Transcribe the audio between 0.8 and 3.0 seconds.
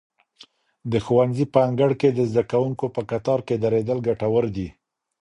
د ښوونځي په انګړ کې د زده کوونکو